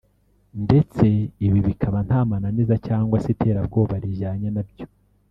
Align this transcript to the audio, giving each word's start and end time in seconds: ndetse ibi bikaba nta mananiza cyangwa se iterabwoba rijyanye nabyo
ndetse 0.65 1.05
ibi 1.45 1.59
bikaba 1.67 1.99
nta 2.07 2.19
mananiza 2.29 2.75
cyangwa 2.87 3.17
se 3.23 3.27
iterabwoba 3.35 3.93
rijyanye 4.03 4.49
nabyo 4.55 4.85